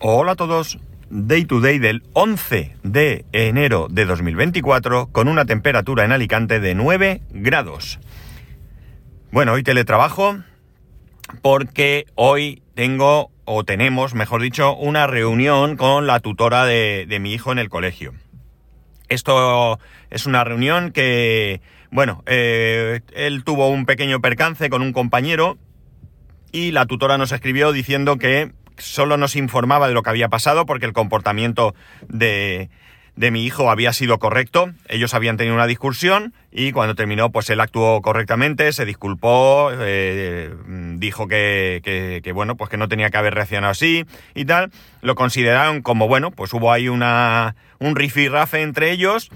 [0.00, 0.78] Hola a todos.
[1.10, 6.76] Day to day del 11 de enero de 2024 con una temperatura en Alicante de
[6.76, 7.98] 9 grados.
[9.32, 10.36] Bueno, hoy teletrabajo
[11.42, 17.32] porque hoy tengo o tenemos, mejor dicho, una reunión con la tutora de, de mi
[17.32, 18.14] hijo en el colegio.
[19.08, 25.58] Esto es una reunión que, bueno, eh, él tuvo un pequeño percance con un compañero
[26.52, 30.66] y la tutora nos escribió diciendo que solo nos informaba de lo que había pasado
[30.66, 31.74] porque el comportamiento
[32.08, 32.70] de,
[33.18, 34.70] de mi hijo había sido correcto.
[34.86, 40.54] Ellos habían tenido una discusión y cuando terminó, pues él actuó correctamente, se disculpó, eh,
[40.94, 44.04] dijo que, que, bueno, pues que no tenía que haber reaccionado así
[44.36, 44.70] y tal.
[45.02, 49.30] Lo consideraron como, bueno, pues hubo ahí una, un rifirrafe entre ellos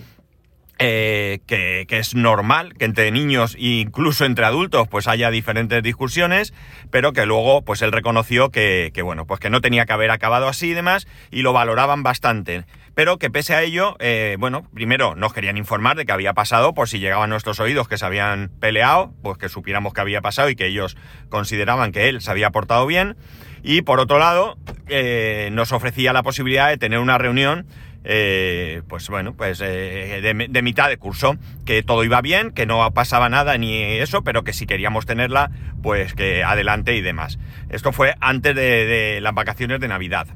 [0.82, 6.52] eh, que, es normal que entre niños e incluso entre adultos pues haya diferentes discusiones,
[6.90, 10.10] pero que luego pues él reconoció que, que, bueno, pues que no tenía que haber
[10.10, 12.65] acabado así y demás y lo valoraban bastante.
[12.95, 16.74] Pero que pese a ello, eh, bueno, primero nos querían informar de que había pasado
[16.74, 20.51] por si llegaban nuestros oídos que se habían peleado, pues que supiéramos que había pasado
[20.51, 20.96] y que ellos
[21.30, 23.16] consideraban que él se había portado bien.
[23.62, 27.66] Y por otro lado, eh, nos ofrecía la posibilidad de tener una reunión
[28.04, 32.90] eh, pues bueno, pues eh, de, mitad de curso, que todo iba bien, que no
[32.92, 35.50] pasaba nada ni eso, pero que si queríamos tenerla,
[35.82, 37.38] pues que adelante y demás.
[37.70, 40.26] Esto fue antes de, las vacaciones de Navidad.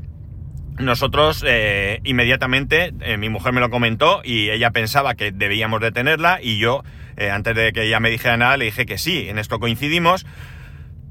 [0.79, 6.39] Nosotros eh, inmediatamente, mi mujer me lo comentó y ella pensaba que debíamos de tenerla
[6.43, 6.85] y yo,
[7.33, 10.27] antes de que ella me dijera nada, le dije que sí, en esto coincidimos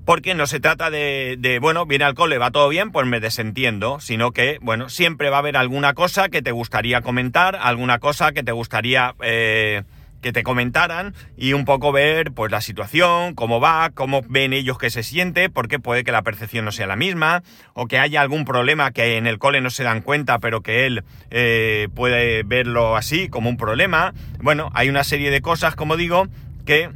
[0.06, 3.20] porque no se trata de, de, bueno, viene al cole, va todo bien, pues me
[3.20, 8.00] desentiendo, sino que, bueno, siempre va a haber alguna cosa que te gustaría comentar, alguna
[8.00, 9.84] cosa que te gustaría eh,
[10.22, 14.78] que te comentaran y un poco ver, pues, la situación, cómo va, cómo ven ellos
[14.78, 18.22] que se siente, porque puede que la percepción no sea la misma, o que haya
[18.22, 22.44] algún problema que en el cole no se dan cuenta, pero que él eh, puede
[22.44, 24.14] verlo así, como un problema.
[24.40, 26.28] Bueno, hay una serie de cosas, como digo,
[26.66, 26.90] que...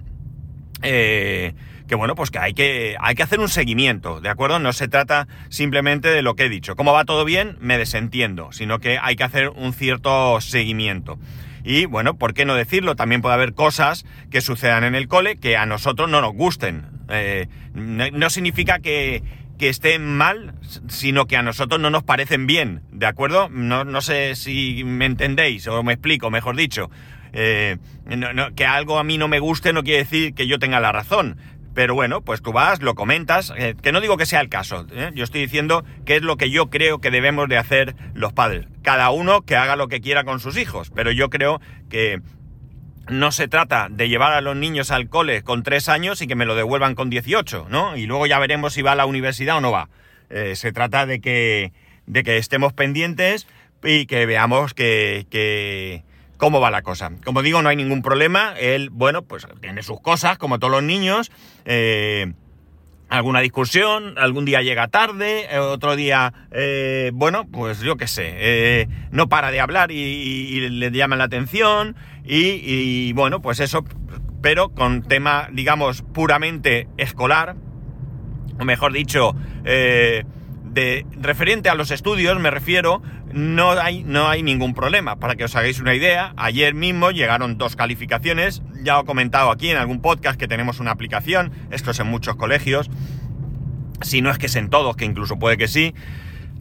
[0.82, 1.54] Eh,
[1.90, 4.60] que bueno, pues que hay que, hay que hacer un seguimiento, ¿de acuerdo?
[4.60, 6.76] No se trata simplemente de lo que he dicho.
[6.76, 11.18] Como va todo bien, me desentiendo, sino que hay que hacer un cierto seguimiento.
[11.64, 12.96] Y bueno, ¿por qué no decirlo?
[12.96, 16.86] También puede haber cosas que sucedan en el cole que a nosotros no nos gusten.
[17.10, 19.24] Eh, no, significa que,
[19.60, 20.54] estén mal,
[20.88, 23.50] sino que a nosotros no nos parecen bien, ¿de acuerdo?
[23.50, 26.90] No, no sé si me entendéis o me explico, mejor dicho.
[27.34, 30.80] Eh, no, que algo a mí no me guste no quiere decir que yo tenga
[30.80, 31.38] la razón.
[31.80, 34.86] Pero bueno, pues tú vas, lo comentas, eh, que no digo que sea el caso,
[34.92, 35.12] ¿eh?
[35.16, 38.68] yo estoy diciendo que es lo que yo creo que debemos de hacer los padres.
[38.84, 42.20] Cada uno que haga lo que quiera con sus hijos, pero yo creo que
[43.08, 46.36] no se trata de llevar a los niños al cole con tres años y que
[46.36, 47.96] me lo devuelvan con 18, ¿no?
[47.96, 49.88] Y luego ya veremos si va a la universidad o no va.
[50.30, 51.72] Eh, se trata de que,
[52.08, 53.48] de que estemos pendientes
[53.86, 56.04] y que veamos que, que
[56.40, 57.12] cómo va la cosa.
[57.24, 58.54] Como digo, no hay ningún problema.
[58.58, 61.32] Él, bueno, pues tiene sus cosas, como todos los niños.
[61.66, 62.34] Eh,
[63.10, 68.88] alguna discusión, algún día llega tarde, otro día, eh, bueno, pues yo qué sé, eh,
[69.12, 73.84] no para de hablar y, le llaman la atención y, bueno, pues eso,
[74.42, 77.56] pero con tema, digamos, puramente escolar,
[78.60, 79.36] o mejor dicho,
[79.66, 80.24] eh,
[80.66, 83.02] de referente a los estudios, me refiero,
[83.34, 85.18] no hay, no hay ningún problema.
[85.18, 88.62] Para que os hagáis una idea, ayer mismo llegaron dos calificaciones.
[88.84, 92.36] Ya he comentado aquí en algún podcast que tenemos una aplicación, esto es en muchos
[92.36, 92.90] colegios,
[94.02, 95.94] si no es que es en todos, que incluso puede que sí,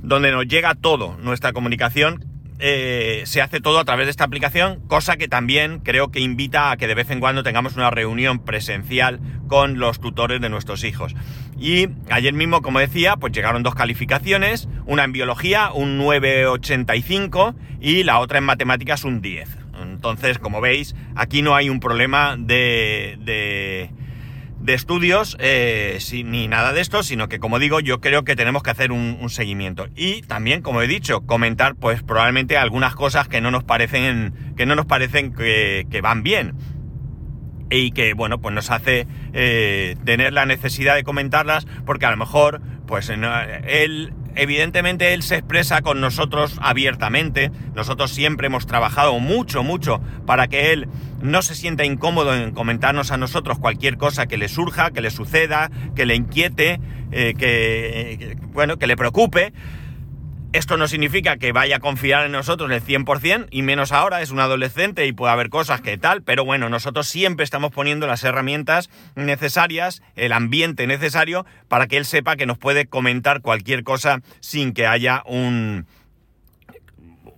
[0.02, 2.24] donde nos llega todo, nuestra comunicación
[2.60, 6.70] eh, se hace todo a través de esta aplicación, cosa que también creo que invita
[6.70, 10.84] a que de vez en cuando tengamos una reunión presencial con los tutores de nuestros
[10.84, 11.14] hijos.
[11.58, 18.02] Y ayer mismo, como decía, pues llegaron dos calificaciones, una en biología, un 9,85 y
[18.02, 19.48] la otra en matemáticas, un 10.
[19.82, 23.90] Entonces, como veis, aquí no hay un problema de, de
[24.68, 28.36] de estudios eh, sin, ni nada de esto, sino que como digo, yo creo que
[28.36, 29.86] tenemos que hacer un, seguimiento.
[29.96, 34.66] Y también, como he dicho, comentar pues probablemente algunas cosas que no nos parecen, que
[34.66, 36.52] no nos parecen que, que van bien.
[37.70, 42.18] Y que, bueno, pues nos hace eh, tener la necesidad de comentarlas, porque a lo
[42.18, 47.50] mejor, pues él, evidentemente él se expresa con nosotros abiertamente.
[47.74, 50.88] Nosotros siempre hemos trabajado mucho, mucho para que él
[51.20, 55.10] no se sienta incómodo en comentarnos a nosotros cualquier cosa que le surja, que le
[55.10, 56.80] suceda, que le inquiete,
[57.10, 59.52] eh, que, que, bueno, que le preocupe.
[60.54, 64.30] Esto no significa que vaya a confiar en nosotros el 100% y menos ahora, es
[64.30, 68.24] un adolescente y puede haber cosas que tal, pero bueno, nosotros siempre estamos poniendo las
[68.24, 74.20] herramientas necesarias, el ambiente necesario para que él sepa que nos puede comentar cualquier cosa
[74.40, 75.86] sin que haya un,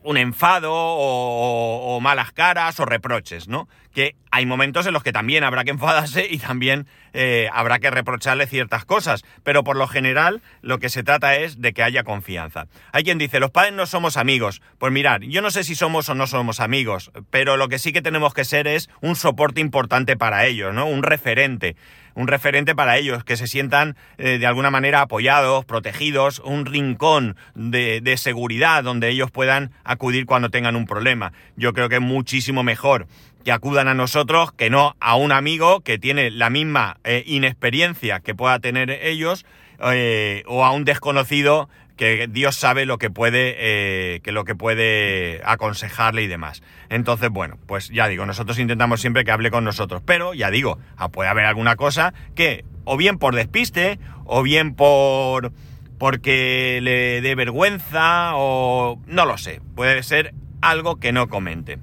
[0.05, 3.69] un enfado o, o, malas caras o reproches, ¿no?
[3.94, 7.90] Que hay momentos en los que también habrá que enfadarse y también eh, habrá que
[7.90, 12.04] reprocharle ciertas cosas, pero por lo general lo que se trata es de que haya
[12.04, 12.66] confianza.
[12.92, 14.62] Hay quien dice, los padres no somos amigos.
[14.78, 17.92] Pues mirar, yo no sé si somos o no somos amigos, pero lo que sí
[17.92, 20.87] que tenemos que ser es un soporte importante para ellos, ¿no?
[20.87, 21.76] Un referente
[22.14, 27.37] un referente para ellos, que se sientan eh, de alguna manera apoyados, protegidos, un rincón
[27.54, 31.32] de, de, seguridad donde ellos puedan acudir cuando tengan un problema.
[31.56, 33.06] Yo creo que es muchísimo mejor
[33.44, 38.20] que acudan a nosotros que no a un amigo que tiene la misma eh, inexperiencia
[38.20, 39.46] que pueda tener ellos
[39.92, 44.54] eh, o a un desconocido que Dios sabe lo que puede eh, que lo que
[44.54, 46.62] puede aconsejarle y demás.
[46.88, 50.78] Entonces, bueno, pues ya digo, nosotros intentamos siempre que hable con nosotros, pero ya digo,
[50.96, 55.52] ah, puede haber alguna cosa que o bien por despiste o bien por
[55.98, 60.32] porque le dé vergüenza o no lo sé, puede ser
[60.62, 61.78] algo que no comente.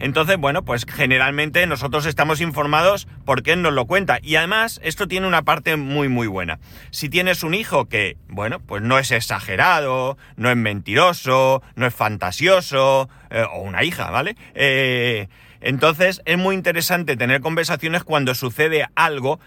[0.00, 4.18] Entonces, bueno, pues generalmente nosotros estamos informados porque él nos lo cuenta.
[4.22, 6.60] Y además, esto tiene una parte muy, muy buena.
[6.90, 11.94] Si tienes un hijo que, bueno, pues no es exagerado, no es mentiroso, no es
[11.94, 14.36] fantasioso, eh, o una hija, ¿vale?
[14.54, 15.28] Eh,
[15.60, 19.40] entonces, es muy interesante tener conversaciones cuando sucede algo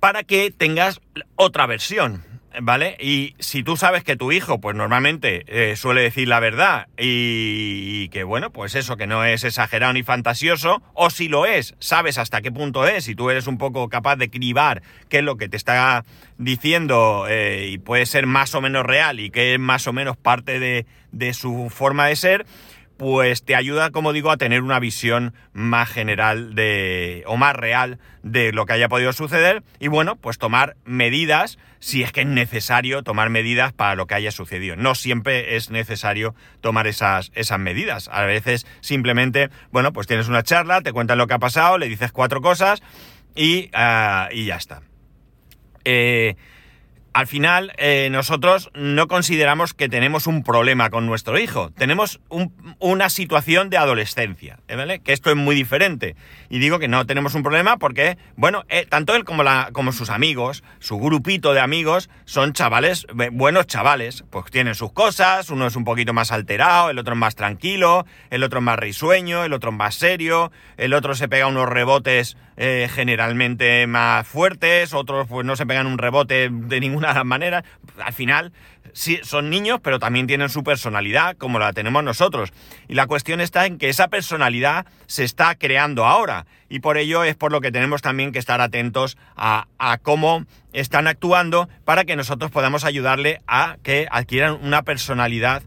[0.00, 1.00] para que tengas
[1.36, 2.27] otra versión.
[2.60, 2.96] ¿Vale?
[2.98, 8.08] Y si tú sabes que tu hijo, pues normalmente eh, suele decir la verdad y,
[8.08, 12.18] que, bueno, pues eso, que no es exagerado ni fantasioso, o si lo es, sabes
[12.18, 15.36] hasta qué punto es y tú eres un poco capaz de cribar qué es lo
[15.36, 16.04] que te está
[16.36, 20.16] diciendo eh, y puede ser más o menos real y que es más o menos
[20.16, 22.46] parte de, de su forma de ser,
[22.98, 27.98] pues te ayuda, como digo, a tener una visión más general de, o más real
[28.24, 32.26] de lo que haya podido suceder y bueno, pues tomar medidas si es que es
[32.26, 34.74] necesario tomar medidas para lo que haya sucedido.
[34.74, 38.08] No siempre es necesario tomar esas, esas medidas.
[38.12, 41.88] A veces simplemente, bueno, pues tienes una charla, te cuentan lo que ha pasado, le
[41.88, 42.82] dices cuatro cosas
[43.36, 44.82] y, uh, y ya está.
[45.84, 46.34] Eh,
[47.18, 52.54] al final eh, nosotros no consideramos que tenemos un problema con nuestro hijo, tenemos un,
[52.78, 54.76] una situación de adolescencia, ¿eh?
[54.76, 55.00] ¿vale?
[55.00, 56.14] Que esto es muy diferente.
[56.48, 59.90] Y digo que no tenemos un problema porque, bueno, eh, tanto él como, la, como
[59.90, 65.66] sus amigos, su grupito de amigos, son chavales, buenos chavales, pues tienen sus cosas, uno
[65.66, 69.42] es un poquito más alterado, el otro es más tranquilo, el otro es más risueño,
[69.42, 74.92] el otro es más serio, el otro se pega unos rebotes eh, generalmente más fuertes,
[74.92, 77.62] otros pues no se pegan un rebote de ninguna manera.
[78.04, 78.52] Al final,
[78.92, 82.52] sí, son niños, pero también tienen su personalidad, como la tenemos nosotros.
[82.88, 86.46] Y la cuestión está en que esa personalidad se está creando ahora.
[86.68, 90.44] Y por ello es por lo que tenemos también que estar atentos a, a cómo
[90.72, 95.62] están actuando para que nosotros podamos ayudarle a que adquieran una personalidad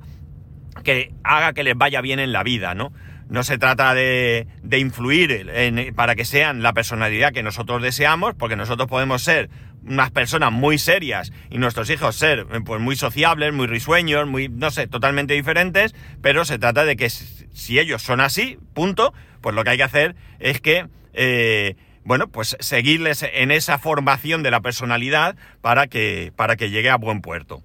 [0.83, 2.91] que haga que les vaya bien en la vida, ¿no?
[3.31, 5.49] No se trata de, de influir
[5.95, 9.49] para que sean la personalidad que nosotros deseamos, porque nosotros podemos ser
[9.85, 14.69] unas personas muy serias y nuestros hijos ser pues muy sociables, muy risueños, muy, no
[14.69, 19.63] sé, totalmente diferentes, pero se trata de que si ellos son así, punto, pues lo
[19.63, 24.59] que hay que hacer es que, eh, bueno, pues seguirles en esa formación de la
[24.59, 27.63] personalidad para que, para que llegue a buen puerto.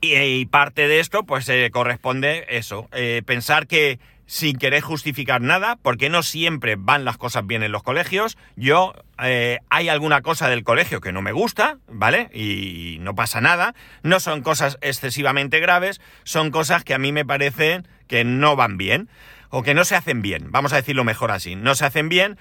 [0.00, 5.40] Y, y parte de esto, pues eh, corresponde eso, eh, pensar que sin querer justificar
[5.40, 8.36] nada, porque no siempre van las cosas bien en los colegios.
[8.56, 12.30] Yo, eh, hay alguna cosa del colegio que no me gusta, ¿vale?
[12.32, 13.74] Y no pasa nada.
[14.02, 18.76] No son cosas excesivamente graves, son cosas que a mí me parecen que no van
[18.76, 19.08] bien,
[19.50, 21.54] o que no se hacen bien, vamos a decirlo mejor así.
[21.54, 22.36] No se hacen bien,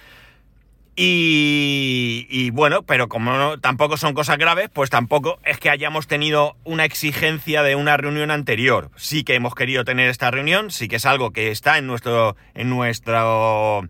[0.96, 6.06] y, y, bueno, pero como no, tampoco son cosas graves, pues tampoco es que hayamos
[6.06, 8.92] tenido una exigencia de una reunión anterior.
[8.96, 12.36] Sí que hemos querido tener esta reunión, sí que es algo que está en nuestro,
[12.54, 13.88] en nuestro,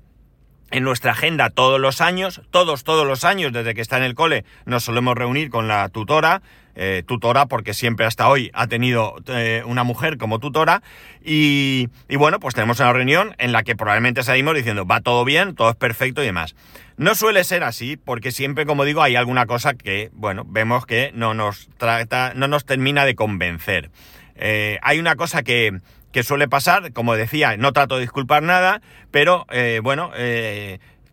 [0.72, 4.16] en nuestra agenda todos los años, todos, todos los años, desde que está en el
[4.16, 6.42] cole, nos solemos reunir con la tutora,
[6.76, 10.82] eh, tutora porque siempre hasta hoy ha tenido eh, una mujer como tutora
[11.24, 15.24] y, y, bueno, pues tenemos una reunión en la que probablemente salimos diciendo va todo
[15.24, 16.56] bien, todo es perfecto y demás.
[16.98, 21.12] No suele ser así porque siempre, como digo, hay alguna cosa que, bueno, vemos que
[21.14, 23.92] no nos trata, no nos termina de convencer.
[24.36, 25.80] Eh, hay una cosa que,
[26.12, 29.46] que suele pasar, como decía, no trato de disculpar nada, pero
[29.84, 30.12] bueno,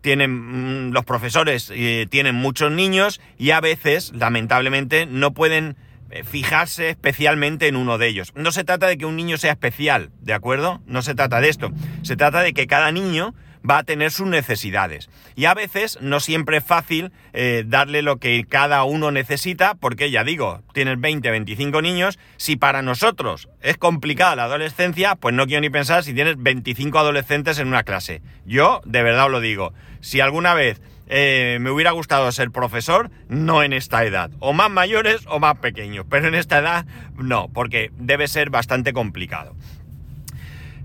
[0.01, 5.77] tienen mm, los profesores eh, tienen muchos niños y a veces, lamentablemente, no pueden
[6.09, 8.33] eh, fijarse especialmente en uno de ellos.
[8.35, 10.81] No se trata de que un niño sea especial, ¿de acuerdo?
[10.85, 11.71] No se trata de esto.
[12.01, 13.33] Se trata de que cada niño
[13.67, 15.09] va a tener sus necesidades.
[15.35, 20.11] Y a veces no siempre es fácil eh, darle lo que cada uno necesita, porque
[20.11, 25.45] ya digo, tienes 20, 25 niños, si para nosotros es complicada la adolescencia, pues no
[25.45, 28.21] quiero ni pensar si tienes 25 adolescentes en una clase.
[28.45, 30.81] Yo, de verdad os lo digo, si alguna vez
[31.13, 35.57] eh, me hubiera gustado ser profesor, no en esta edad, o más mayores o más
[35.57, 36.85] pequeños, pero en esta edad
[37.17, 39.53] no, porque debe ser bastante complicado.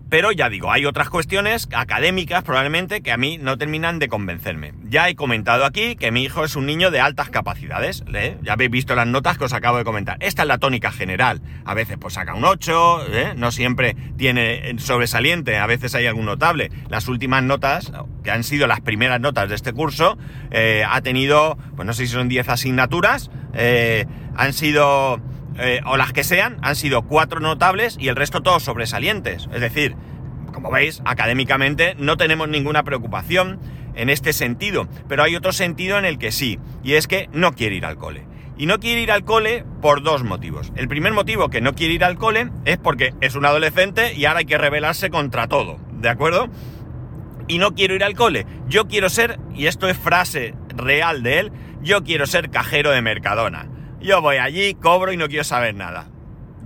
[0.08, 4.72] Pero ya digo, hay otras cuestiones académicas probablemente que a mí no terminan de convencerme.
[4.84, 8.04] Ya he comentado aquí que mi hijo es un niño de altas capacidades.
[8.14, 8.38] ¿eh?
[8.42, 10.16] Ya habéis visto las notas que os acabo de comentar.
[10.20, 11.40] Esta es la tónica general.
[11.64, 13.32] A veces pues saca un 8, ¿eh?
[13.36, 16.70] no siempre tiene sobresaliente, a veces hay algún notable.
[16.88, 20.18] Las últimas notas, que han sido las primeras notas de este curso,
[20.52, 23.30] eh, ha tenido, pues no sé si son 10 asignaturas,
[24.36, 25.20] han sido
[25.58, 29.48] eh, o las que sean, han sido cuatro notables y el resto todos sobresalientes.
[29.52, 29.96] Es decir,
[30.52, 33.60] como veis, académicamente no tenemos ninguna preocupación
[33.94, 37.52] en este sentido, pero hay otro sentido en el que sí, y es que no
[37.52, 38.26] quiere ir al cole.
[38.58, 40.72] Y no quiere ir al cole por dos motivos.
[40.76, 44.24] El primer motivo que no quiere ir al cole es porque es un adolescente y
[44.24, 46.48] ahora hay que rebelarse contra todo, ¿de acuerdo?
[47.48, 48.46] Y no quiero ir al cole.
[48.66, 53.02] Yo quiero ser, y esto es frase real de él, yo quiero ser cajero de
[53.02, 53.68] Mercadona.
[54.00, 56.08] Yo voy allí, cobro y no quiero saber nada.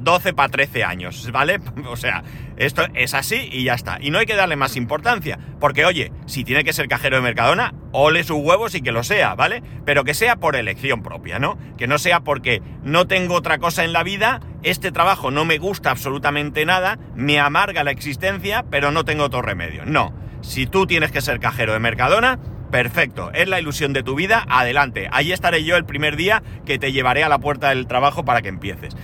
[0.00, 1.60] 12 para 13 años, ¿vale?
[1.86, 2.22] O sea,
[2.56, 3.98] esto es así y ya está.
[4.00, 7.22] Y no hay que darle más importancia, porque oye, si tiene que ser cajero de
[7.22, 9.62] Mercadona, ole sus huevos y que lo sea, ¿vale?
[9.84, 11.58] Pero que sea por elección propia, ¿no?
[11.76, 15.58] Que no sea porque no tengo otra cosa en la vida, este trabajo no me
[15.58, 19.84] gusta absolutamente nada, me amarga la existencia, pero no tengo otro remedio.
[19.84, 22.38] No, si tú tienes que ser cajero de Mercadona,
[22.70, 25.08] Perfecto, es la ilusión de tu vida, adelante.
[25.12, 28.42] Ahí estaré yo el primer día que te llevaré a la puerta del trabajo para
[28.42, 28.96] que empieces.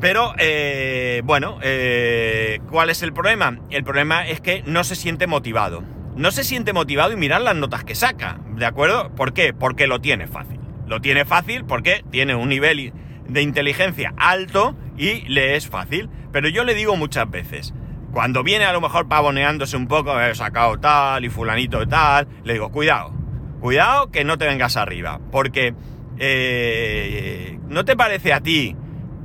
[0.00, 3.60] Pero, eh, bueno, eh, ¿cuál es el problema?
[3.70, 5.84] El problema es que no se siente motivado.
[6.16, 9.14] No se siente motivado y mirar las notas que saca, ¿de acuerdo?
[9.14, 9.54] ¿Por qué?
[9.54, 10.58] Porque lo tiene fácil.
[10.86, 12.92] Lo tiene fácil porque tiene un nivel
[13.28, 16.10] de inteligencia alto y le es fácil.
[16.32, 17.72] Pero yo le digo muchas veces,
[18.12, 22.54] cuando viene a lo mejor pavoneándose un poco, he sacado tal y fulanito tal, le
[22.54, 23.12] digo, cuidado,
[23.60, 25.74] cuidado que no te vengas arriba, porque
[26.18, 28.76] eh, ¿no te parece a ti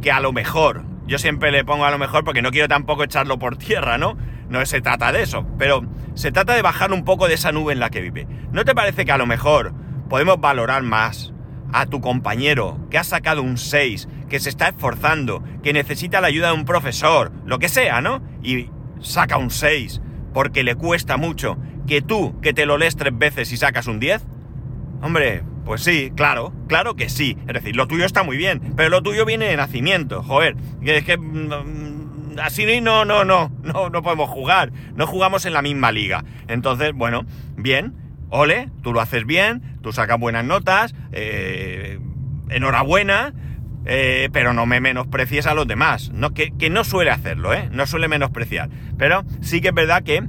[0.01, 3.03] que a lo mejor, yo siempre le pongo a lo mejor porque no quiero tampoco
[3.03, 4.17] echarlo por tierra, ¿no?
[4.49, 7.73] No se trata de eso, pero se trata de bajar un poco de esa nube
[7.73, 8.27] en la que vive.
[8.51, 9.73] ¿No te parece que a lo mejor
[10.07, 11.33] podemos valorar más
[11.73, 16.27] a tu compañero que ha sacado un 6, que se está esforzando, que necesita la
[16.27, 18.21] ayuda de un profesor, lo que sea, ¿no?
[18.41, 20.01] Y saca un 6
[20.33, 23.99] porque le cuesta mucho que tú, que te lo lees tres veces y sacas un
[23.99, 24.25] 10?
[25.01, 27.37] Hombre, pues sí, claro, claro que sí.
[27.47, 30.55] Es decir, lo tuyo está muy bien, pero lo tuyo viene de nacimiento, joder.
[30.81, 34.71] Es que mm, así no, no, no, no, no podemos jugar.
[34.95, 36.23] No jugamos en la misma liga.
[36.47, 37.25] Entonces, bueno,
[37.55, 37.95] bien,
[38.29, 41.99] ole, tú lo haces bien, tú sacas buenas notas, eh,
[42.49, 43.33] enhorabuena,
[43.87, 46.11] eh, pero no me menosprecies a los demás.
[46.13, 47.69] No, que, no suele hacerlo, ¿eh?
[47.71, 48.69] No suele menospreciar.
[48.97, 50.23] Pero sí que es verdad que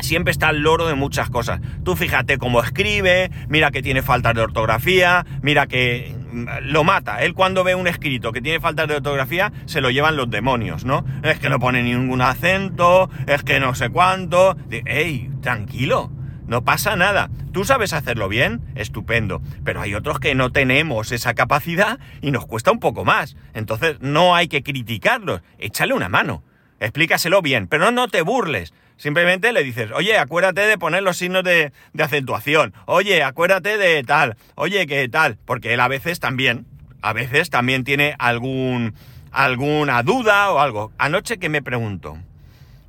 [0.00, 1.60] siempre está al loro de muchas cosas.
[1.84, 7.22] Tú fíjate cómo escribe, mira que tiene faltas de ortografía, mira que mm, lo mata.
[7.22, 10.86] Él cuando ve un escrito que tiene faltas de ortografía, se lo llevan los demonios,
[10.86, 11.04] ¿no?
[11.22, 14.56] Es que no pone ningún acento, es que no sé cuánto.
[14.70, 16.10] ¡Ey, tranquilo!
[16.48, 17.28] No pasa nada.
[17.52, 18.62] ¿Tú sabes hacerlo bien?
[18.74, 19.42] Estupendo.
[19.64, 23.36] Pero hay otros que no tenemos esa capacidad y nos cuesta un poco más.
[23.52, 25.42] Entonces no hay que criticarlos.
[25.58, 26.42] Échale una mano.
[26.80, 28.72] Explícaselo bien, pero no te burles.
[28.96, 32.72] Simplemente le dices, oye, acuérdate de poner los signos de, acentuación.
[32.86, 34.36] Oye, acuérdate de tal.
[34.54, 35.36] Oye, que tal.
[35.44, 36.66] Porque él a veces también,
[37.02, 38.94] a veces también tiene algún,
[39.32, 40.92] alguna duda o algo.
[40.96, 42.18] Anoche que me pregunto.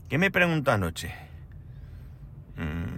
[0.07, 1.13] ¿Qué me preguntó anoche?
[2.57, 2.88] Mm,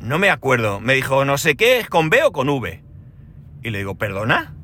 [0.00, 0.80] no me acuerdo.
[0.80, 2.82] Me dijo, no sé qué, ¿es con B o con V?
[3.62, 4.54] Y le digo, ¿perdona?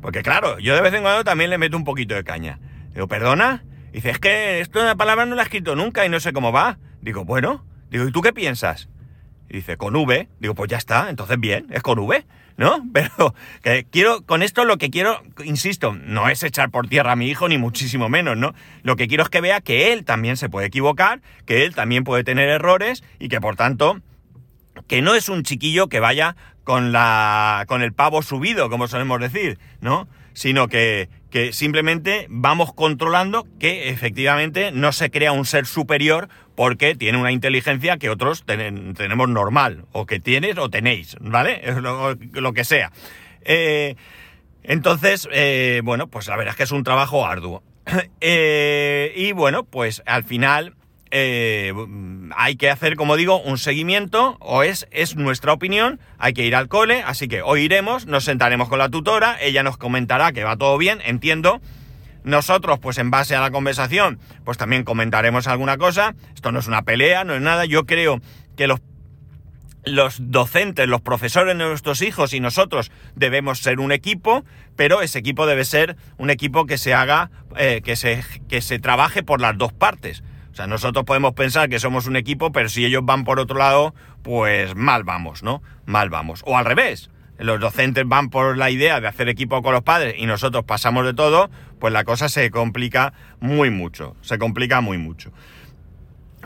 [0.00, 2.60] Porque claro, yo de vez en cuando también le meto un poquito de caña.
[2.94, 3.64] Digo, ¿perdona?
[3.90, 6.32] Y dice, es que esto una palabra no la he escrito nunca y no sé
[6.32, 6.78] cómo va.
[7.00, 7.64] Digo, bueno.
[7.90, 8.88] Digo, ¿y tú qué piensas?
[9.48, 10.28] Dice, con V.
[10.40, 12.24] Digo, pues ya está, entonces bien, es con V,
[12.56, 12.84] ¿no?
[12.92, 13.34] Pero
[13.90, 17.48] quiero, con esto lo que quiero, insisto, no es echar por tierra a mi hijo,
[17.48, 18.54] ni muchísimo menos, ¿no?
[18.82, 22.04] Lo que quiero es que vea que él también se puede equivocar, que él también
[22.04, 24.00] puede tener errores y que por tanto
[24.86, 29.20] que no es un chiquillo que vaya con la con el pavo subido, como solemos
[29.20, 30.08] decir, ¿no?
[30.32, 36.94] Sino que, que simplemente vamos controlando que efectivamente no se crea un ser superior porque
[36.94, 41.62] tiene una inteligencia que otros tenemos normal, o que tienes o tenéis, ¿vale?
[42.32, 42.90] Lo, que sea.
[43.42, 43.94] Eh,
[44.62, 47.62] Entonces, eh, bueno, pues la verdad es que es un trabajo arduo.
[48.20, 50.74] Eh, y bueno, pues al final
[51.18, 51.72] eh,
[52.36, 56.54] hay que hacer, como digo, un seguimiento, o es, es nuestra opinión, hay que ir
[56.54, 60.44] al cole, así que hoy iremos, nos sentaremos con la tutora, ella nos comentará que
[60.44, 61.62] va todo bien, entiendo.
[62.22, 66.14] Nosotros, pues en base a la conversación, pues también comentaremos alguna cosa.
[66.34, 67.64] Esto no es una pelea, no es nada.
[67.64, 68.20] Yo creo
[68.56, 68.80] que los
[69.84, 74.44] los docentes, los profesores de nuestros hijos y nosotros debemos ser un equipo,
[74.74, 78.80] pero ese equipo debe ser un equipo que se haga, eh, que, se, que se
[78.80, 80.24] trabaje por las dos partes.
[80.56, 83.58] O sea, nosotros podemos pensar que somos un equipo, pero si ellos van por otro
[83.58, 85.62] lado, pues mal vamos, ¿no?
[85.84, 86.42] Mal vamos.
[86.46, 90.14] O al revés, los docentes van por la idea de hacer equipo con los padres
[90.16, 94.96] y nosotros pasamos de todo, pues la cosa se complica muy mucho, se complica muy
[94.96, 95.30] mucho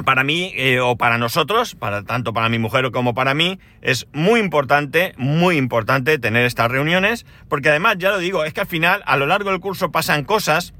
[0.04, 4.08] para mí eh, o para nosotros, para tanto para mi mujer como para mí, es
[4.12, 8.66] muy importante, muy importante tener estas reuniones, porque además, ya lo digo, es que al
[8.66, 10.72] final, a lo largo del curso pasan cosas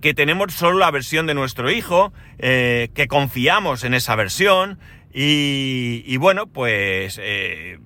[0.00, 4.78] que tenemos solo la versión de nuestro hijo, eh, que confiamos en esa versión
[5.12, 7.78] y, bueno, pues eh,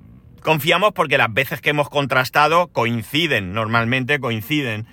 [0.42, 4.86] confiamos porque las veces que hemos contrastado coinciden, normalmente coinciden.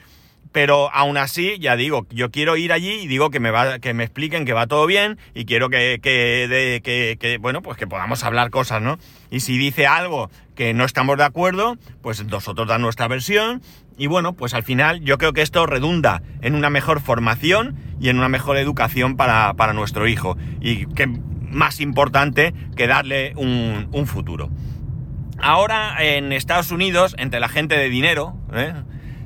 [0.52, 3.94] Pero aún así, ya digo, yo quiero ir allí y digo que me va, que
[3.94, 7.86] me expliquen que va todo bien y quiero que, que, que, que, bueno, pues que
[7.86, 8.98] podamos hablar cosas, ¿no?
[9.30, 13.62] Y si dice algo que no estamos de acuerdo, pues nosotros dan nuestra versión
[14.00, 18.08] y bueno, pues al final yo creo que esto redunda en una mejor formación y
[18.08, 20.38] en una mejor educación para, para nuestro hijo.
[20.62, 24.50] Y que más importante que darle un, un futuro.
[25.38, 28.74] Ahora en Estados Unidos, entre la gente de dinero, ¿eh?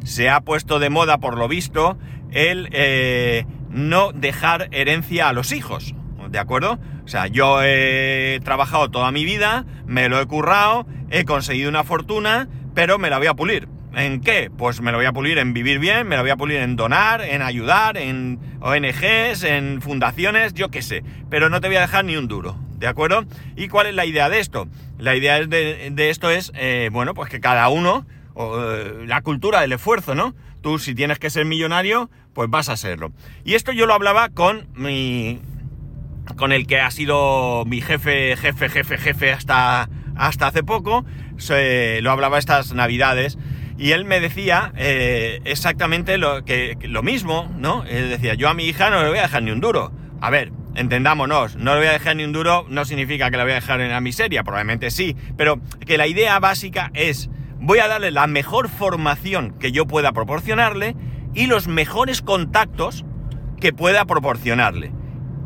[0.03, 2.00] se ha puesto de moda, por lo visto,
[2.32, 5.94] el eh, no dejar herencia a los hijos.
[6.30, 6.80] ¿De acuerdo?
[7.06, 11.84] O sea, yo he trabajado toda mi vida, me lo he currado, he conseguido una
[11.84, 13.68] fortuna, pero me la voy a pulir.
[13.96, 14.50] ¿En qué?
[14.56, 16.76] Pues me lo voy a pulir en vivir bien, me lo voy a pulir en
[16.76, 21.04] donar, en ayudar, en ONGs, en fundaciones, yo qué sé.
[21.30, 23.26] Pero no te voy a dejar ni un duro, ¿de acuerdo?
[23.56, 24.67] ¿Y cuál es la idea de esto?
[24.98, 29.74] La idea de, esto es, eh, bueno, pues que cada uno eh, la cultura del
[29.74, 30.34] esfuerzo, ¿no?
[30.62, 33.12] Tú si tienes que ser millonario, pues vas a serlo.
[33.44, 35.39] Y esto yo lo hablaba con mi...
[36.36, 41.06] con el que ha sido mi jefe, jefe, jefe, jefe hasta, hasta hace poco,
[41.38, 43.38] se, lo hablaba estas navidades,
[43.78, 47.84] y él me decía eh, exactamente lo, que, lo mismo, ¿no?
[47.86, 49.92] Él decía, yo a mi hija no le voy a dejar ni un duro.
[50.22, 53.44] A ver, entendámonos, no le voy a dejar ni un duro no significa que la
[53.44, 57.80] voy a dejar en la miseria, probablemente sí, pero que la idea básica es voy
[57.80, 60.96] a darle la mejor formación que yo pueda proporcionarle
[61.34, 63.06] y los mejores contactos
[63.60, 64.92] que pueda proporcionarle.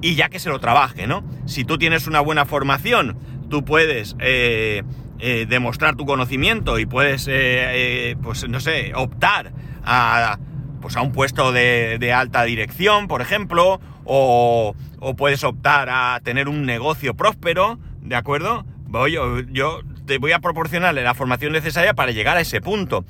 [0.02, 1.24] Y ya que se lo trabaje, ¿no?
[1.46, 3.18] Si tú tienes una buena formación,
[3.50, 4.84] tú puedes eh,
[5.20, 9.52] eh, demostrar tu conocimiento y puedes, eh, pues no sé, optar
[9.84, 10.38] a,
[10.82, 16.48] pues a un puesto de, alta dirección, por ejemplo, o, o, puedes optar a tener
[16.48, 18.66] un negocio próspero, ¿de acuerdo?
[18.86, 19.18] Voy,
[19.52, 23.06] yo te voy a proporcionarle la formación necesaria para llegar a ese punto.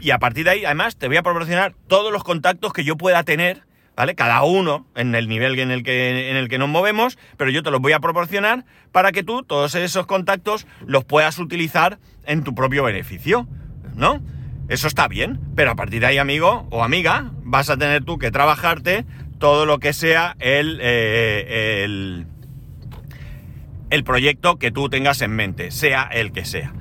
[0.00, 2.96] Y a partir de ahí, además, te voy a proporcionar todos los contactos que yo
[2.96, 3.64] pueda tener,
[3.96, 4.14] ¿vale?
[4.14, 7.62] Cada uno en el nivel en el que, en el que nos movemos, pero yo
[7.62, 12.44] te los voy a proporcionar para que tú todos esos contactos los puedas utilizar en
[12.44, 13.48] tu propio beneficio,
[13.94, 14.22] ¿no?
[14.68, 18.18] Eso está bien, pero a partir de ahí, amigo o amiga, vas a tener tú
[18.18, 19.04] que trabajarte
[19.38, 22.26] todo lo que sea el, eh, el
[23.90, 26.72] el proyecto que tú tengas en mente, sea el que sea.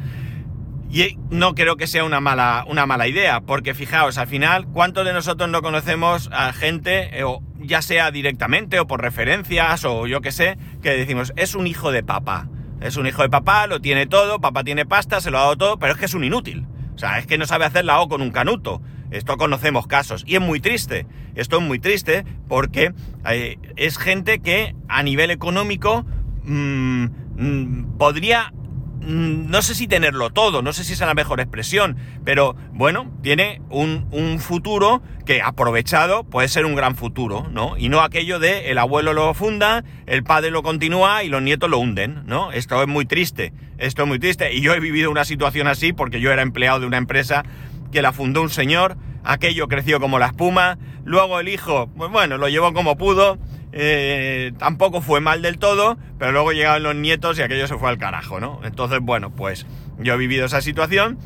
[0.96, 5.04] Y no creo que sea una mala, una mala idea, porque fijaos, al final, ¿cuántos
[5.04, 10.08] de nosotros no conocemos a gente, eh, o ya sea directamente o por referencias o
[10.08, 12.48] yo qué sé, que decimos, es un hijo de papá?
[12.80, 15.58] Es un hijo de papá, lo tiene todo, papá tiene pasta, se lo ha dado
[15.58, 16.66] todo, pero es que es un inútil.
[16.96, 18.82] O sea, es que no sabe hacer la O con un canuto.
[19.12, 20.24] Esto conocemos casos.
[20.26, 21.08] Y es muy triste.
[21.36, 22.94] Esto es muy triste porque
[23.30, 26.06] eh, es gente que a nivel económico
[26.46, 27.06] Mm,
[27.38, 28.54] mm, podría
[29.02, 33.62] no sé si tenerlo todo, no sé si es la mejor expresión, pero bueno, tiene
[33.70, 37.78] un, un, futuro que aprovechado puede ser un gran futuro, ¿no?
[37.78, 41.70] Y no aquello de el abuelo lo funda, el padre lo continúa y los nietos
[41.70, 42.52] lo hunden, ¿no?
[42.52, 44.54] Esto es muy triste, esto es muy triste.
[44.54, 47.44] Y yo he vivido una situación así porque yo era empleado de una empresa
[47.92, 52.38] que la fundó un señor, aquello creció como la espuma, luego el hijo, pues bueno,
[52.38, 53.38] lo llevó como pudo
[53.78, 57.90] eh, tampoco fue mal del todo, pero luego llegaron los nietos y aquello se fue
[57.90, 58.62] al carajo, ¿no?
[58.64, 59.66] Entonces, bueno, pues
[60.00, 61.18] yo he vivido esa situación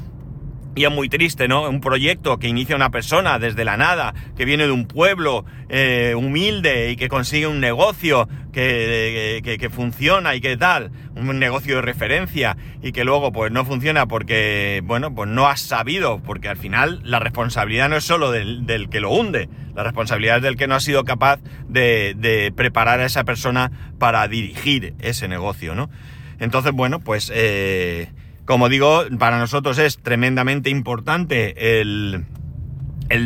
[0.75, 1.67] y es muy triste, ¿no?
[1.67, 6.13] Un proyecto que inicia una persona desde la nada, que viene de un pueblo eh,
[6.15, 11.77] humilde y que consigue un negocio que, que, que, funciona y que tal, un negocio
[11.77, 16.49] de referencia y que luego pues no funciona porque, bueno, pues no has sabido, porque
[16.49, 20.43] al final la responsabilidad no es solo del, del que lo hunde, la responsabilidad es
[20.43, 25.27] del que no ha sido capaz de, de, preparar a esa persona para dirigir ese
[25.27, 25.89] negocio, ¿no?
[26.39, 27.31] Entonces, bueno, pues...
[27.33, 28.11] Eh,
[28.49, 32.25] como digo, para nosotros es tremendamente importante el,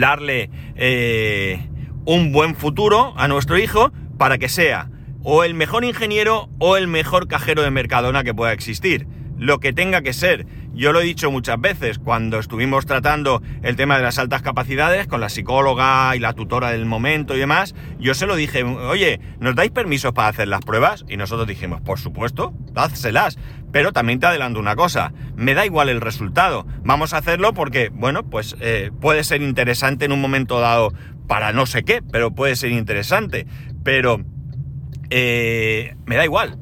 [0.02, 1.66] darle eh,
[2.04, 4.90] un buen futuro a nuestro hijo para que sea
[5.24, 9.08] o el mejor ingeniero o el mejor cajero de Mercadona que pueda existir.
[9.44, 10.48] Lo que tenga que ser.
[10.74, 15.06] Yo lo he dicho muchas veces cuando estuvimos tratando el tema de las altas capacidades
[15.06, 17.76] con la psicóloga y la tutora del momento y demás.
[18.00, 21.04] Yo se lo dije, oye, ¿nos dais permisos para hacer las pruebas?
[21.10, 23.38] Y nosotros dijimos, por supuesto, házselas.
[23.74, 26.66] Pero también te adelanto una cosa, me da igual el resultado.
[26.86, 30.94] Vamos a hacerlo porque, bueno, pues eh, puede ser interesante en un momento dado
[31.28, 33.46] para no sé qué, pero puede ser interesante.
[33.84, 34.22] Pero
[35.10, 36.58] eh, me da igual.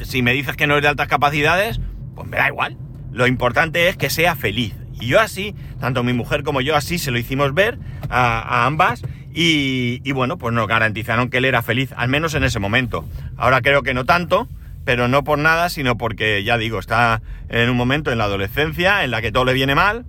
[0.00, 1.78] Si me dices que no es de altas capacidades,
[2.14, 2.76] pues me da igual.
[3.12, 4.74] Lo importante es que sea feliz.
[5.00, 9.02] Y yo así, tanto mi mujer como yo así se lo hicimos ver a, ambas
[9.34, 13.04] y, y, bueno, pues nos garantizaron que él era feliz, al menos en ese momento.
[13.36, 14.48] Ahora creo que no tanto,
[14.84, 19.04] pero no por nada, sino porque, ya digo, está en un momento en la adolescencia
[19.04, 20.04] en la que todo le viene mal,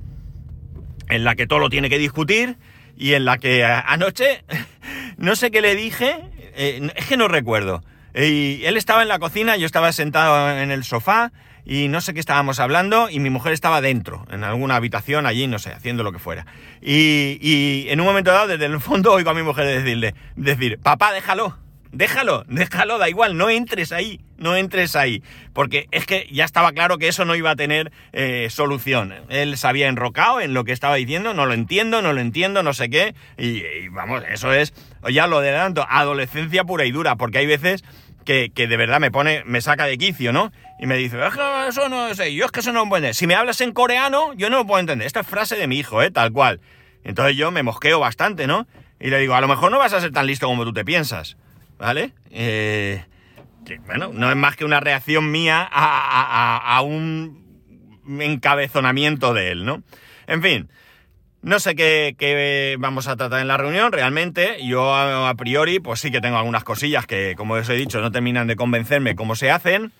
[1.10, 2.58] en la que todo lo tiene que discutir
[2.98, 4.44] y en la que anoche,
[5.18, 6.18] no sé qué le dije,
[6.56, 7.84] eh, es que no recuerdo.
[8.16, 11.32] Y él estaba en la cocina, yo estaba sentado en el sofá
[11.66, 15.48] y no sé qué estábamos hablando y mi mujer estaba dentro, en alguna habitación allí,
[15.48, 16.46] no sé, haciendo lo que fuera.
[16.82, 20.78] Y, y en un momento dado, desde el fondo, oigo a mi mujer decirle, decir,
[20.80, 21.58] papá, déjalo,
[21.94, 25.24] déjalo, déjalo, da igual, no entres ahí, no entres ahí.
[25.54, 29.14] Porque es que ya estaba claro que eso no iba a tener eh, solución.
[29.30, 32.62] Él se había enrocado en lo que estaba diciendo, no lo entiendo, no lo entiendo,
[32.62, 33.16] no sé qué.
[33.38, 34.74] Y, y vamos, eso es,
[35.10, 37.84] ya lo de adelanto, adolescencia pura y dura, porque hay veces
[38.24, 40.52] que, que, de verdad me pone, me saca de quicio, ¿no?
[40.80, 43.16] Y me dice, que eso no sé, yo es que eso no lo puedo entender.
[43.16, 45.06] Si me hablas en coreano, yo no lo puedo entender.
[45.08, 46.12] Esta es frase de mi hijo, ¿eh?
[46.12, 46.60] Tal cual.
[47.04, 48.68] Entonces yo me mosqueo bastante, ¿no?
[49.00, 50.86] Y le digo, a lo mejor no vas a ser tan listo como tú te
[50.86, 51.38] piensas,
[51.78, 52.14] ¿vale?
[52.32, 53.04] Eh,
[53.86, 57.44] bueno, no es más que una reacción mía a, a, a un
[58.20, 59.84] encabezonamiento de él, ¿no?
[60.28, 60.70] En fin,
[61.44, 64.66] no sé qué, vamos a tratar en la reunión realmente.
[64.66, 68.02] Yo a, a, priori, pues sí que tengo algunas cosillas que, como os he dicho,
[68.02, 69.92] no terminan de convencerme cómo se hacen.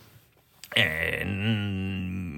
[0.76, 1.24] Eh,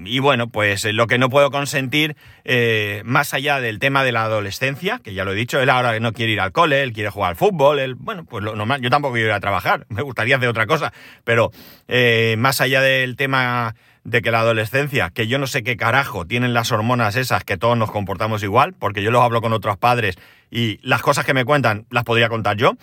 [0.06, 4.24] y bueno, pues lo que no puedo consentir, eh, más allá del tema de la
[4.24, 7.10] adolescencia, que ya lo he dicho, él ahora no quiere ir al cole, él quiere
[7.10, 10.02] jugar al fútbol, él, bueno, pues lo normal, yo tampoco quiero ir a trabajar, me
[10.02, 10.92] gustaría hacer otra cosa,
[11.24, 11.50] pero
[11.88, 13.74] eh, más allá del tema
[14.06, 17.56] de que la adolescencia, que yo no sé qué carajo tienen las hormonas esas que
[17.56, 20.16] todos nos comportamos igual, porque yo los hablo con otros padres
[20.48, 22.74] y las cosas que me cuentan las podría contar yo.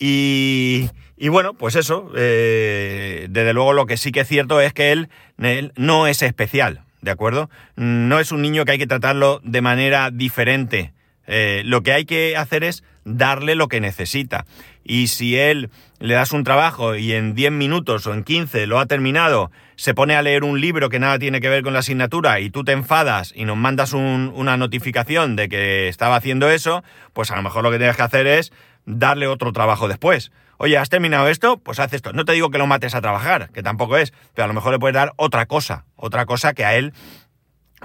[0.00, 4.72] Y, y bueno, pues eso, eh, desde luego lo que sí que es cierto es
[4.72, 7.48] que él, él no es especial, ¿de acuerdo?
[7.76, 10.92] No es un niño que hay que tratarlo de manera diferente.
[11.28, 14.46] Eh, lo que hay que hacer es darle lo que necesita.
[14.82, 18.80] Y si él le das un trabajo y en 10 minutos o en 15 lo
[18.80, 21.80] ha terminado, se pone a leer un libro que nada tiene que ver con la
[21.80, 26.50] asignatura y tú te enfadas y nos mandas un, una notificación de que estaba haciendo
[26.50, 28.52] eso, pues a lo mejor lo que tienes que hacer es
[28.86, 30.32] darle otro trabajo después.
[30.58, 31.58] Oye, ¿has terminado esto?
[31.58, 32.12] Pues haz esto.
[32.14, 34.72] No te digo que lo mates a trabajar, que tampoco es, pero a lo mejor
[34.72, 36.94] le puedes dar otra cosa, otra cosa que a él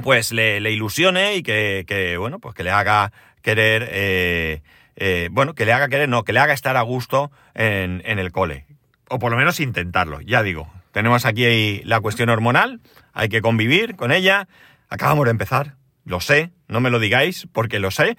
[0.03, 3.87] pues le, ilusione y que, que, bueno, pues que le haga querer...
[3.91, 4.61] Eh,
[4.97, 8.19] eh, bueno, que le haga querer, no, que le haga estar a gusto en, en,
[8.19, 8.65] el cole.
[9.09, 10.69] O por lo menos intentarlo, ya digo.
[10.91, 12.81] Tenemos aquí la cuestión hormonal,
[13.13, 14.47] hay que convivir con ella.
[14.89, 15.75] Acabamos de empezar,
[16.05, 18.17] lo sé, no me lo digáis porque lo sé,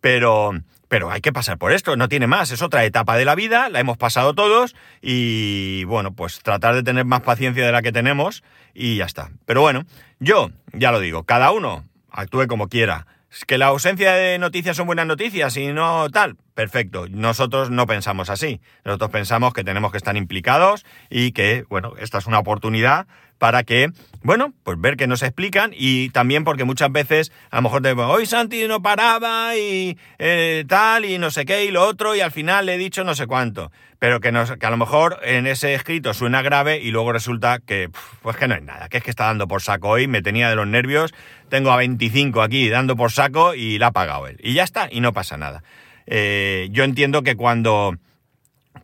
[0.00, 0.52] pero,
[0.88, 3.68] pero hay que pasar por esto, no tiene más, es otra etapa de la vida,
[3.70, 7.92] la hemos pasado todos y bueno, pues tratar de tener más paciencia de la que
[7.92, 8.42] tenemos
[8.74, 9.30] y ya está.
[9.46, 9.84] Pero bueno,
[10.20, 13.06] yo ya lo digo, cada uno actúe como quiera
[13.46, 17.06] que la ausencia de noticias son buenas noticias y no tal, perfecto.
[17.08, 18.60] Nosotros no pensamos así.
[18.84, 23.06] Nosotros pensamos que tenemos que estar implicados y que, bueno, esta es una oportunidad
[23.42, 23.90] para que,
[24.22, 27.90] bueno, pues ver que nos explican y también porque muchas veces a lo mejor te
[27.90, 32.20] hoy Santi no paraba y eh, tal y no sé qué y lo otro y
[32.20, 33.72] al final le he dicho no sé cuánto.
[33.98, 37.58] Pero que, nos, que a lo mejor en ese escrito suena grave y luego resulta
[37.58, 37.90] que,
[38.22, 40.48] pues que no es nada, que es que está dando por saco hoy, me tenía
[40.48, 41.12] de los nervios,
[41.48, 44.38] tengo a 25 aquí dando por saco y la ha pagado él.
[44.40, 45.64] Y ya está, y no pasa nada.
[46.06, 47.96] Eh, yo entiendo que cuando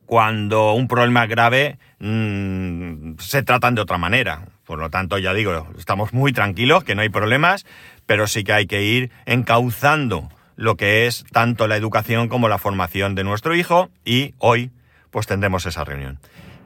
[0.07, 4.47] cuando un problema es grave mmm, se tratan de otra manera.
[4.65, 7.65] Por lo tanto, ya digo, estamos muy tranquilos, que no hay problemas,
[8.07, 12.59] pero sí que hay que ir encauzando lo que es tanto la educación como la
[12.59, 14.71] formación de nuestro hijo y hoy
[15.11, 16.19] pues tendremos esa reunión.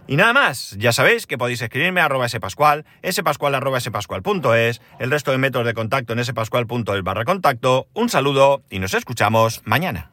[0.06, 5.10] Y nada más, ya sabéis que podéis escribirme a arroba spascual, spascual arroba spascual.es, el
[5.10, 7.86] resto de métodos de contacto en spascual.es barra contacto.
[7.92, 10.11] Un saludo y nos escuchamos mañana.